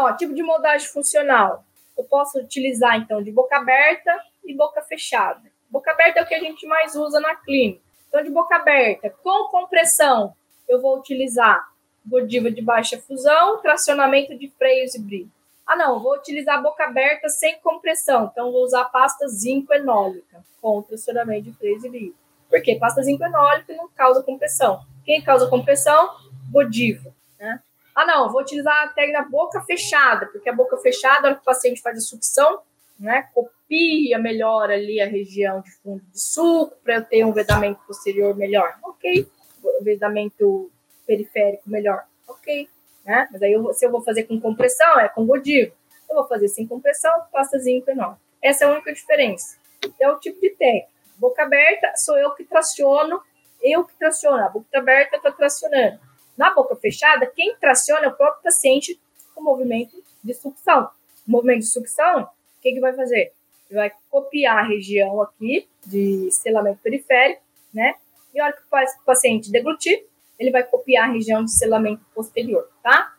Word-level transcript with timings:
Então, 0.00 0.08
ó, 0.08 0.12
tipo 0.16 0.32
de 0.32 0.42
moldagem 0.42 0.88
funcional. 0.88 1.62
Eu 1.96 2.04
posso 2.04 2.38
utilizar, 2.38 2.96
então, 2.96 3.22
de 3.22 3.30
boca 3.30 3.58
aberta 3.58 4.10
e 4.42 4.56
boca 4.56 4.80
fechada. 4.80 5.42
Boca 5.68 5.90
aberta 5.90 6.20
é 6.20 6.22
o 6.22 6.26
que 6.26 6.34
a 6.34 6.40
gente 6.40 6.66
mais 6.66 6.94
usa 6.94 7.20
na 7.20 7.34
clínica. 7.36 7.82
Então, 8.08 8.22
de 8.22 8.30
boca 8.30 8.56
aberta, 8.56 9.10
com 9.22 9.48
compressão, 9.48 10.34
eu 10.66 10.80
vou 10.80 10.98
utilizar 10.98 11.68
Godiva 12.02 12.50
de 12.50 12.62
baixa 12.62 12.98
fusão, 12.98 13.60
tracionamento 13.60 14.34
de 14.34 14.48
freios 14.48 14.94
e 14.94 15.02
brilho. 15.02 15.30
Ah, 15.66 15.76
não, 15.76 16.00
vou 16.00 16.16
utilizar 16.16 16.62
boca 16.62 16.82
aberta 16.82 17.28
sem 17.28 17.60
compressão. 17.60 18.30
Então, 18.32 18.50
vou 18.50 18.64
usar 18.64 18.86
pasta 18.86 19.28
zinco 19.28 19.74
enólica 19.74 20.42
com 20.62 20.80
tracionamento 20.80 21.50
de 21.50 21.52
freios 21.52 21.84
e 21.84 21.90
brilho. 21.90 22.14
Por 22.48 22.62
quê? 22.62 22.76
Pasta 22.76 23.02
zinco 23.02 23.22
enólica 23.22 23.74
não 23.74 23.86
causa 23.90 24.22
compressão. 24.22 24.80
Quem 25.04 25.20
causa 25.20 25.46
compressão? 25.46 26.08
Godiva. 26.50 27.14
Né? 27.38 27.60
Ah, 28.02 28.06
não, 28.06 28.30
vou 28.30 28.40
utilizar 28.40 28.84
a 28.84 28.88
técnica 28.88 29.22
boca 29.22 29.60
fechada, 29.62 30.26
porque 30.26 30.48
a 30.48 30.52
boca 30.52 30.76
fechada, 30.78 31.22
na 31.22 31.28
hora 31.28 31.34
que 31.36 31.42
o 31.42 31.44
paciente 31.44 31.82
faz 31.82 31.98
a 31.98 32.00
sucção, 32.00 32.60
né, 32.98 33.28
copia 33.34 34.18
melhor 34.18 34.70
ali 34.70 35.00
a 35.00 35.06
região 35.06 35.60
de 35.60 35.70
fundo 35.76 36.02
de 36.12 36.20
suco 36.20 36.76
para 36.84 36.96
eu 36.96 37.04
ter 37.04 37.24
um 37.24 37.32
vedamento 37.32 37.80
posterior 37.86 38.36
melhor. 38.36 38.78
Ok. 38.82 39.26
Vedamento 39.82 40.70
periférico 41.06 41.68
melhor. 41.68 42.04
Ok 42.28 42.68
né? 43.04 43.28
Mas 43.30 43.42
aí, 43.42 43.52
eu, 43.52 43.72
se 43.72 43.84
eu 43.84 43.90
vou 43.90 44.02
fazer 44.02 44.24
com 44.24 44.40
compressão, 44.40 44.98
é 45.00 45.08
com 45.08 45.26
Godiva. 45.26 45.72
Se 46.06 46.12
eu 46.12 46.16
vou 46.16 46.28
fazer 46.28 46.48
sem 46.48 46.66
compressão, 46.66 47.12
pasta 47.32 47.58
zinco 47.58 47.90
enorme. 47.90 48.16
Essa 48.42 48.64
é 48.64 48.68
a 48.68 48.72
única 48.72 48.92
diferença. 48.92 49.56
É 49.98 50.08
o 50.08 50.18
tipo 50.18 50.40
de 50.40 50.50
técnica. 50.50 50.88
Boca 51.16 51.42
aberta, 51.42 51.92
sou 51.96 52.16
eu 52.16 52.30
que 52.30 52.44
traciono, 52.44 53.20
eu 53.62 53.84
que 53.84 53.94
traciono. 53.94 54.44
A 54.44 54.48
boca 54.48 54.66
aberta 54.78 55.16
está 55.16 55.30
tracionando. 55.30 56.00
Na 56.40 56.54
boca 56.54 56.74
fechada, 56.74 57.26
quem 57.26 57.54
traciona 57.56 58.06
é 58.06 58.08
o 58.08 58.16
próprio 58.16 58.42
paciente 58.42 58.98
com 59.34 59.42
movimento 59.42 60.02
de 60.24 60.32
sucção. 60.32 60.88
O 61.28 61.30
movimento 61.30 61.58
de 61.58 61.66
sucção, 61.66 62.22
o 62.22 62.28
que, 62.62 62.72
que 62.72 62.80
vai 62.80 62.94
fazer? 62.94 63.34
Vai 63.70 63.92
copiar 64.08 64.56
a 64.56 64.66
região 64.66 65.20
aqui 65.20 65.68
de 65.84 66.30
selamento 66.30 66.80
periférico, 66.82 67.42
né? 67.74 67.94
E 68.32 68.40
a 68.40 68.46
hora 68.46 68.54
que 68.54 68.62
o 68.62 69.04
paciente 69.04 69.52
deglutir, 69.52 70.06
ele 70.38 70.50
vai 70.50 70.64
copiar 70.64 71.10
a 71.10 71.12
região 71.12 71.44
de 71.44 71.52
selamento 71.52 72.02
posterior, 72.14 72.66
tá? 72.82 73.09